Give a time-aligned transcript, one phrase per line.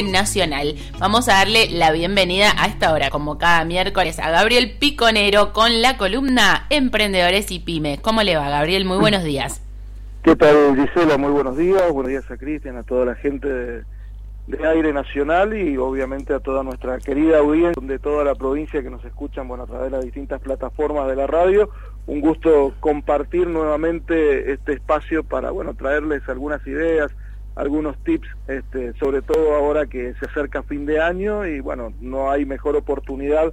[0.00, 0.74] nacional.
[0.98, 5.82] Vamos a darle la bienvenida a esta hora, como cada miércoles, a Gabriel Piconero con
[5.82, 8.00] la columna Emprendedores y Pymes.
[8.00, 8.86] ¿Cómo le va, Gabriel?
[8.86, 9.60] Muy buenos días.
[10.22, 11.18] ¿Qué tal, Gisela?
[11.18, 11.92] Muy buenos días.
[11.92, 13.84] Buenos días a Cristian, a toda la gente de,
[14.66, 19.04] Aire Nacional y obviamente a toda nuestra querida audiencia de toda la provincia que nos
[19.04, 21.68] escuchan bueno, a través de las distintas plataformas de la radio.
[22.06, 27.12] Un gusto compartir nuevamente este espacio para bueno, traerles algunas ideas,
[27.54, 32.30] algunos tips, este, sobre todo ahora que se acerca fin de año y bueno, no
[32.30, 33.52] hay mejor oportunidad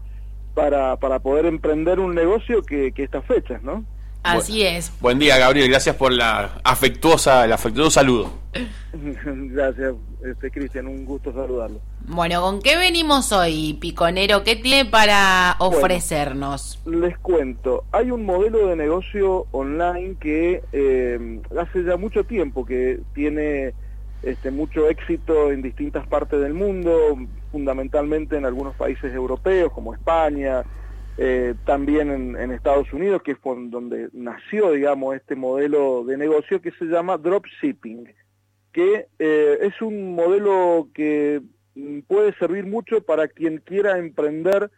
[0.54, 3.84] para, para poder emprender un negocio que, que estas fechas, ¿no?
[4.24, 4.92] Así es.
[5.00, 5.70] Buen día, Gabriel.
[5.70, 8.32] Gracias por la afectuosa, el afectuoso saludo.
[8.94, 9.94] Gracias,
[10.26, 10.88] este, Cristian.
[10.88, 11.80] Un gusto saludarlo.
[12.06, 14.44] Bueno, ¿con qué venimos hoy, Piconero?
[14.44, 16.80] ¿Qué tiene para ofrecernos?
[16.86, 17.86] les cuento.
[17.92, 23.74] Hay un modelo de negocio online que eh, hace ya mucho tiempo que tiene
[24.24, 27.18] este, mucho éxito en distintas partes del mundo,
[27.52, 30.64] fundamentalmente en algunos países europeos como España,
[31.18, 36.72] eh, también en, Estados Unidos, que es donde nació, digamos, este modelo de negocio que
[36.72, 38.14] se llama dropshipping,
[38.72, 41.42] que eh, es un modelo que
[42.08, 44.70] puede servir mucho para quien quiera emprender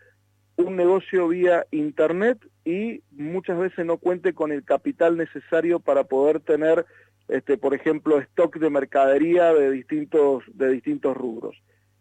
[0.56, 6.40] un negocio vía internet y muchas veces no cuente con el capital necesario para poder
[6.40, 6.86] tener
[7.32, 11.56] este, por ejemplo, stock de mercadería de distintos, de distintos rubros.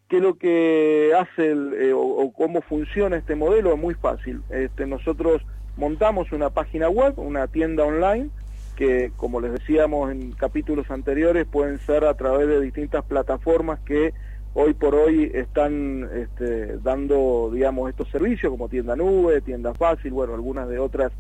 [0.09, 3.73] ¿Qué es lo que hace eh, o, cómo funciona este modelo?
[3.73, 4.43] Es muy fácil.
[4.51, 5.41] Este, nosotros
[5.77, 8.29] montamos una página web, una tienda online,
[8.75, 14.13] que como les decíamos en capítulos anteriores, pueden ser a través de distintas plataformas que
[14.55, 20.35] hoy por hoy están este, dando, digamos, estos servicios como tienda nube, tienda fácil, bueno,
[20.35, 21.13] algunas de otras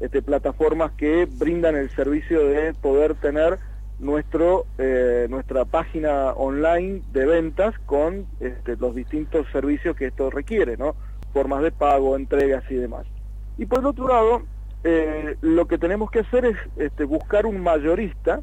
[0.00, 3.58] este, plataformas que brindan el servicio de poder tener
[3.98, 10.76] nuestro, eh, nuestra página online de ventas con este, los distintos servicios que esto requiere,
[10.76, 10.94] ¿no?
[11.32, 13.06] formas de pago, entregas y demás.
[13.58, 14.42] Y por el otro lado,
[14.84, 18.40] eh, lo que tenemos que hacer es este, buscar un mayorista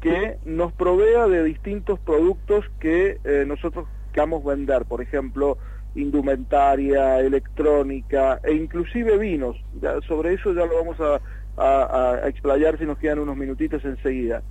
[0.00, 4.86] que nos provea de distintos productos que eh, nosotros queramos vender.
[4.86, 5.58] Por ejemplo,
[5.94, 9.56] indumentaria, electrónica e inclusive vinos.
[10.06, 11.20] Sobre eso ya lo vamos a,
[12.26, 14.42] explayar si nos quedan unos minutitos enseguida.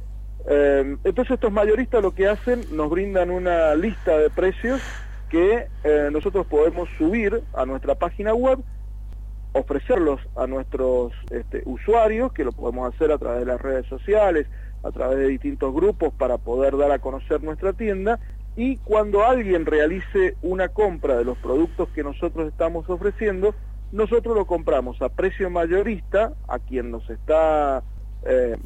[0.48, 4.82] Eh, entonces estos mayoristas lo que hacen, nos brindan una lista de precios
[5.30, 8.60] que eh, nosotros podemos subir a nuestra página web,
[9.54, 14.48] ofrecerlos a nuestros este, usuarios, que lo podemos hacer a través de las redes sociales,
[14.84, 18.20] a través de distintos grupos para poder dar a conocer nuestra tienda
[18.60, 23.56] y cuando alguien realice una compra de los productos que nosotros estamos ofreciendo,
[23.94, 27.82] nosotros lo compramos a precio mayorista a quien nos está
[28.26, 28.58] eh,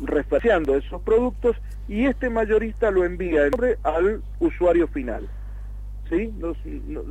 [0.79, 1.55] esos productos
[1.87, 3.43] y este mayorista lo envía
[3.83, 5.29] al usuario final.
[6.09, 6.31] ¿Sí?
[6.39, 6.55] No,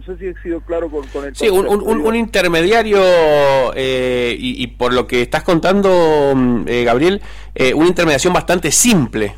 [0.04, 1.36] sé si he sido claro con, el...
[1.36, 3.00] Sí, un, intermediario,
[3.76, 7.22] eh, y, por lo que estás contando, mm, eh, Gabriel,
[7.54, 9.36] eh, una intermediación bastante simple.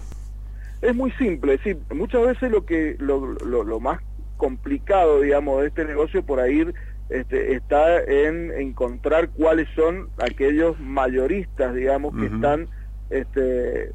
[0.84, 1.74] Es muy simple, sí.
[1.94, 4.00] Muchas veces lo que lo, lo, más
[4.36, 6.62] complicado, digamos, de este negocio por ahí
[7.08, 12.68] este, está en encontrar cuáles son aquellos mayoristas, digamos, que están
[13.08, 13.92] este,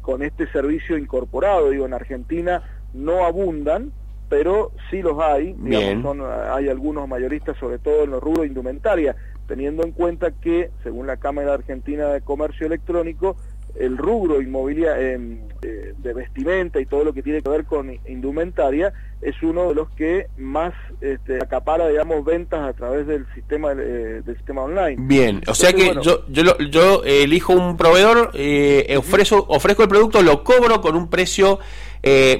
[0.00, 1.68] con este servicio incorporado.
[1.68, 2.62] Digo, en Argentina
[2.94, 3.92] no abundan,
[4.30, 5.54] pero sí los hay.
[5.58, 6.16] Digamos,
[6.50, 9.16] hay algunos mayoristas, sobre todo en los rubros indumentaria,
[9.46, 13.36] teniendo en cuenta que, según la Cámara Argentina de Comercio Electrónico,
[13.74, 15.28] el rubro inmobiliario
[15.62, 19.74] eh, de vestimenta y todo lo que tiene que ver con indumentaria es uno de
[19.74, 24.96] los que más este, acapara, digamos, ventas a través del sistema eh, del sistema online.
[24.98, 30.22] Bien, o sea que yo, yo, yo elijo un proveedor, eh, ofrezco, ofrezco el producto,
[30.22, 31.60] lo cobro con un precio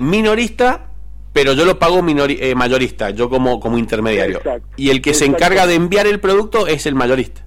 [0.00, 0.88] minorista,
[1.32, 4.40] pero yo lo pago mayorista, yo como, como intermediario.
[4.76, 7.44] Y el que se encarga de enviar el producto es el mayorista.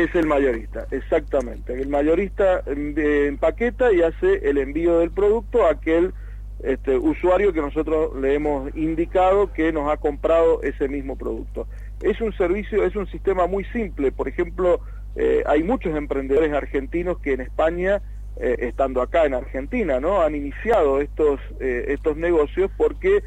[0.00, 1.74] Es el mayorista, exactamente.
[1.74, 6.14] El mayorista empaqueta y hace el envío del producto a aquel
[6.62, 11.66] este, usuario que nosotros le hemos indicado que nos ha comprado ese mismo producto.
[12.00, 14.10] Es un servicio, es un sistema muy simple.
[14.10, 14.80] Por ejemplo,
[15.16, 18.00] eh, hay muchos emprendedores argentinos que en España,
[18.38, 20.22] eh, estando acá en Argentina, ¿no?
[20.22, 23.22] han iniciado estos, eh, estos negocios porque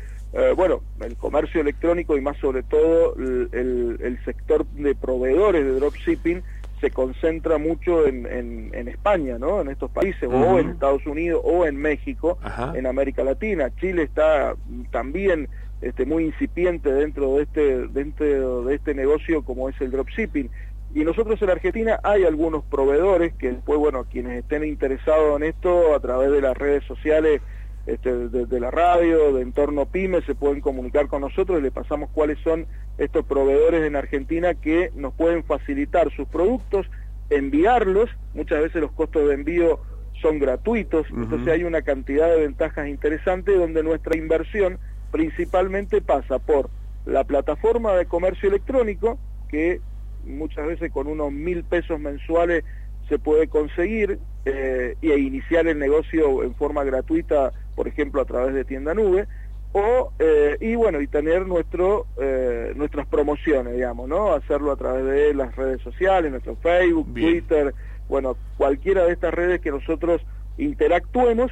[0.56, 6.42] bueno, el comercio electrónico y más sobre todo el, sector de proveedores de dropshipping
[6.84, 9.62] se concentra mucho en, en, España, ¿no?
[9.62, 12.38] En estos países, o en Estados Unidos, o en México,
[12.74, 13.72] en América Latina.
[13.80, 14.54] Chile está
[14.92, 15.48] también
[15.80, 20.50] este, muy incipiente dentro de este, dentro de este negocio como es el dropshipping.
[20.94, 25.96] Y nosotros en Argentina hay algunos proveedores que después, bueno, quienes estén interesados en esto,
[25.96, 27.42] a través de las redes sociales
[27.86, 32.10] este, de, la radio, de entorno PYME, se pueden comunicar con nosotros y le pasamos
[32.10, 32.68] cuáles son
[32.98, 36.88] estos proveedores en Argentina que nos pueden facilitar sus productos,
[37.30, 39.80] enviarlos, muchas veces los costos de envío
[40.22, 44.78] son gratuitos, entonces hay una cantidad de ventajas interesantes donde nuestra inversión
[45.12, 46.70] principalmente pasa por
[47.06, 49.18] la plataforma de comercio electrónico,
[49.50, 49.82] que
[50.26, 52.64] muchas veces con unos mil pesos mensuales
[53.10, 58.54] se puede conseguir eh, e iniciar el negocio en forma gratuita, por ejemplo, a través
[58.54, 59.28] de tienda nube,
[59.74, 64.34] o, eh, y bueno, y tener nuestro, eh, nuestras promociones, digamos, ¿no?
[64.34, 67.74] Hacerlo a través de las redes sociales, nuestro Facebook, Twitter,
[68.08, 70.22] bueno, cualquiera de estas redes que nosotros
[70.60, 71.52] interactuemos,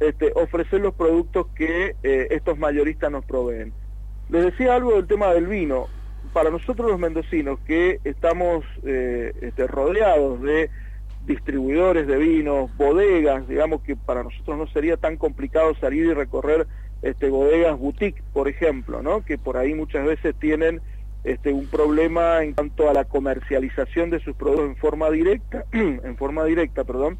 [0.00, 3.72] este, ofrecer los productos que estos mayoristas nos proveen.
[4.28, 5.86] Les decía algo del tema del vino.
[6.32, 10.70] Para nosotros los mendocinos que estamos este, rodeados de
[11.26, 16.66] distribuidores de vinos, bodegas, digamos que para nosotros no sería tan complicado salir y recorrer
[17.02, 19.24] este, bodegas boutique, por ejemplo, ¿no?
[19.24, 20.80] que por ahí muchas veces tienen
[21.24, 26.16] este, un problema en cuanto a la comercialización de sus productos en forma directa, en
[26.16, 27.18] forma directa, perdón,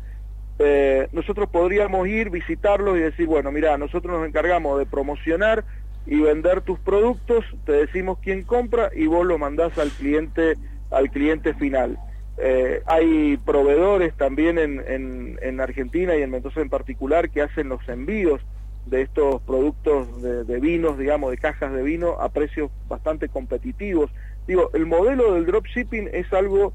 [0.58, 5.64] eh, nosotros podríamos ir, visitarlos y decir, bueno, mira, nosotros nos encargamos de promocionar
[6.06, 10.56] y vender tus productos, te decimos quién compra y vos lo mandás al cliente,
[10.90, 11.98] al cliente final.
[12.38, 17.86] Eh, hay proveedores también en, en, Argentina y en Mendoza en particular que hacen los
[17.88, 18.40] envíos
[18.86, 24.10] de estos productos de, vinos, digamos, de cajas de vino a precios bastante competitivos.
[24.46, 26.72] Digo, el modelo del dropshipping es algo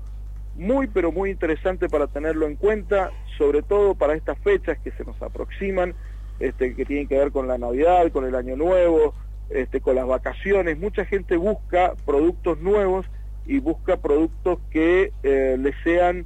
[0.56, 5.04] muy, pero muy interesante para tenerlo en cuenta, sobre todo para estas fechas que se
[5.04, 5.94] nos aproximan,
[6.40, 9.14] este, que tienen que ver con la Navidad, con el Año Nuevo,
[9.50, 10.80] este, con las vacaciones.
[10.80, 13.06] Mucha gente busca productos nuevos
[13.46, 16.26] y busca productos que eh, le sean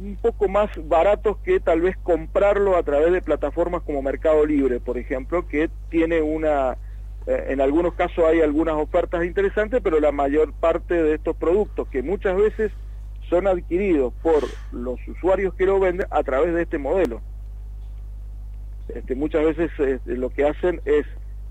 [0.00, 4.80] un poco más baratos que tal vez comprarlo a través de plataformas como Mercado Libre,
[4.80, 6.76] por ejemplo, que tiene una,
[7.26, 11.88] eh, en algunos casos hay algunas ofertas interesantes, pero la mayor parte de estos productos
[11.88, 12.72] que muchas veces
[13.28, 14.42] son adquiridos por
[14.72, 17.20] los usuarios que lo venden a través de este modelo.
[18.88, 21.04] Este, muchas veces este, lo que hacen es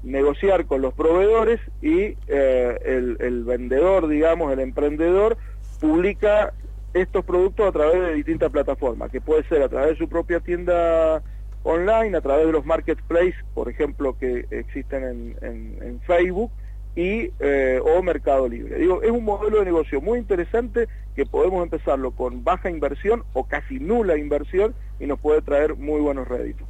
[0.04, 5.38] negociar con los proveedores y eh, el, vendedor, digamos, el emprendedor,
[5.80, 6.54] publica
[7.01, 10.39] estos productos a través de distintas plataformas, que puede ser a través de su propia
[10.39, 11.21] tienda
[11.63, 16.51] online, a través de los marketplaces, por ejemplo, que existen en, Facebook,
[16.95, 18.77] y, eh, o Mercado Libre.
[18.79, 23.45] Digo, es un modelo de negocio muy interesante que podemos empezarlo con baja inversión o
[23.47, 26.67] casi nula inversión y nos puede traer muy buenos réditos.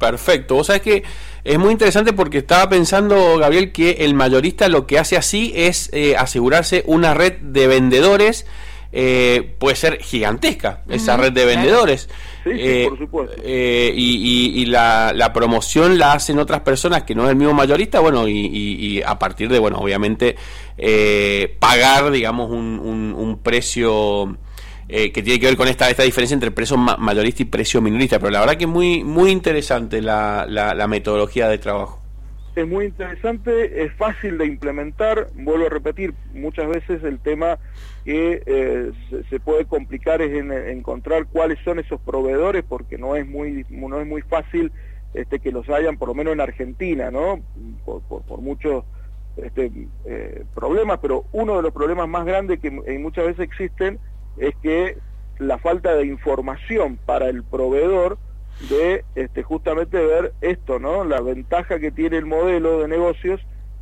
[0.00, 0.54] Perfecto.
[0.54, 1.02] Vos sabés que
[1.44, 5.90] es muy interesante porque estaba pensando, Gabriel, que el mayorista lo que hace así es
[5.92, 8.46] eh, asegurarse una red de vendedores.
[8.92, 12.08] Eh, puede ser gigantesca esa red de vendedores.
[12.42, 13.42] Sí, eh, por supuesto.
[13.44, 19.02] y, la, promoción la hacen otras personas que no es el mismo mayorista, bueno, y,
[19.04, 20.36] a partir de, bueno, obviamente,
[21.58, 24.36] pagar, digamos, un, un precio
[24.92, 28.18] eh, que tiene que ver con esta, esta diferencia entre precio mayorista y precio minorista,
[28.18, 31.99] pero la verdad que es muy, muy interesante la, la, metodología de trabajo.
[32.56, 37.58] Es muy interesante, es fácil de implementar, vuelvo a repetir, muchas veces el tema
[38.04, 38.92] que eh,
[39.30, 44.00] se, puede complicar es en, encontrar cuáles son esos proveedores, porque no es muy, no
[44.00, 44.72] es muy fácil
[45.14, 47.40] este, que los hayan, por lo menos en Argentina, ¿no?
[47.84, 48.84] Por, muchos
[49.36, 49.70] este,
[50.06, 54.00] eh, problemas, pero uno de los problemas más grandes que muchas veces existen
[54.38, 54.98] es que
[55.38, 58.18] la falta de información para el proveedor
[58.68, 61.04] de este, justamente ver esto, ¿no?
[61.04, 63.40] La ventaja que tiene el modelo de negocios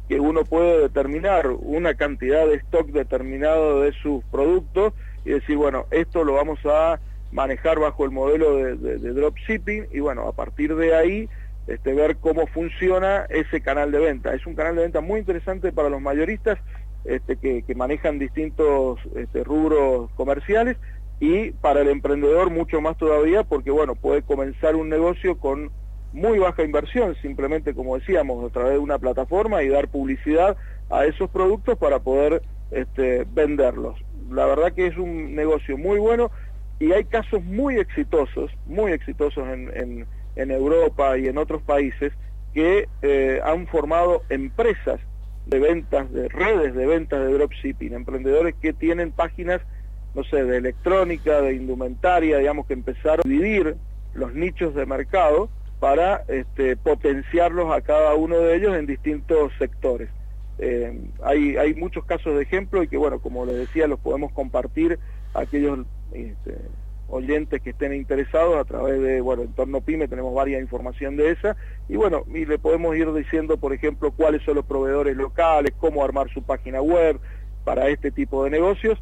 [0.09, 4.95] que uno puede determinar una cantidad de stock determinado de sus productos
[5.25, 6.99] y decir, bueno, esto lo vamos a
[7.31, 11.29] manejar bajo el modelo de, dropshipping y bueno, a partir de ahí
[11.67, 14.35] este, ver cómo funciona ese canal de venta.
[14.35, 16.59] Es un canal de venta muy interesante para los mayoristas
[17.05, 20.79] este, que, manejan distintos este, rubros comerciales
[21.21, 25.71] y para el emprendedor mucho más todavía porque bueno puede comenzar un negocio con
[26.13, 30.57] muy baja inversión simplemente como decíamos a través de una plataforma y dar publicidad
[30.91, 33.97] a esos productos para poder este, venderlos.
[34.31, 36.31] La verdad que es un negocio muy bueno
[36.79, 40.07] y hay casos muy exitosos muy exitosos en,
[40.37, 42.13] en, Europa y en otros países
[42.55, 45.01] que eh, han formado empresas
[45.47, 49.61] de ventas, de redes de ventas de dropshipping, emprendedores que tienen páginas,
[50.15, 53.77] no sé, de electrónica, de indumentaria, digamos que empezaron a dividir
[54.15, 55.49] los nichos de mercado
[55.81, 60.09] para este, potenciarlos a cada uno de ellos en distintos sectores.
[60.59, 64.33] Eh, hay, hay muchos casos de ejemplo y que, bueno, como les decía, los podemos
[64.33, 64.99] compartir
[65.35, 66.57] a aquellos este,
[67.09, 71.57] oyentes que estén interesados a través de, bueno, Entorno Pyme tenemos varias información de esa,
[71.88, 76.05] y bueno, y le podemos ir diciendo, por ejemplo, cuáles son los proveedores locales, cómo
[76.05, 77.19] armar su página web
[77.65, 78.99] para este tipo de negocios,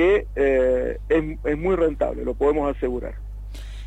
[0.00, 3.12] que eh, es, es muy rentable, lo podemos asegurar.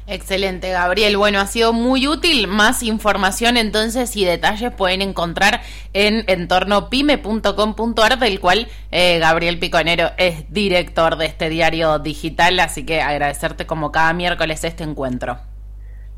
[0.05, 1.17] Excelente, Gabriel.
[1.17, 2.48] Bueno, ha sido muy útil.
[2.48, 5.62] Más información entonces y detalles pueden encontrar
[5.93, 12.60] en entornopyme.com.ar, del cual eh, Gabriel Piconero es director de este diario digital.
[12.60, 15.38] Así que agradecerte como cada miércoles este encuentro.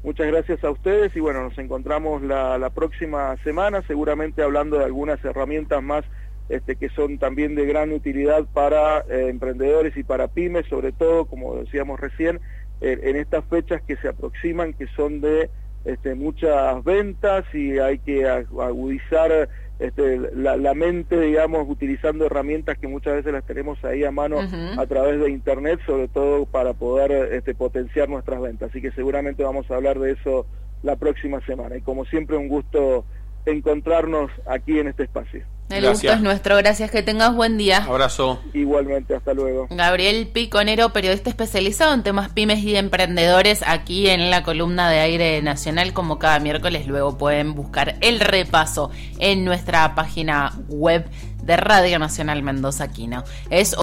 [0.03, 4.85] Muchas gracias a ustedes y bueno, nos encontramos la, la próxima semana, seguramente hablando de
[4.85, 6.03] algunas herramientas más
[6.49, 11.25] este, que son también de gran utilidad para eh, emprendedores y para pymes, sobre todo,
[11.25, 12.39] como decíamos recién,
[12.81, 15.49] en estas fechas que se aproximan, que son de
[15.85, 19.47] este, muchas ventas y hay que agudizar
[19.79, 24.39] este, la, mente, digamos, utilizando herramientas que muchas veces las tenemos ahí a mano
[24.77, 28.71] a través de Internet, sobre todo para poder potenciar nuestras ventas.
[28.71, 30.45] Así que seguramente vamos a hablar de eso
[30.83, 31.77] la próxima semana.
[31.77, 33.05] Y como siempre, un gusto
[33.45, 35.45] encontrarnos aquí en este espacio.
[35.69, 37.83] El gusto es nuestro, gracias, que tengas buen día.
[37.83, 38.39] Abrazo.
[38.53, 39.67] Igualmente, hasta luego.
[39.71, 45.41] Gabriel Piconero, periodista especializado en temas pymes y emprendedores, aquí en la columna de aire
[45.41, 51.09] nacional, como cada miércoles, luego pueden buscar el repaso en nuestra página web
[51.41, 53.23] de Radio Nacional Mendoza Quino.
[53.49, 53.73] Es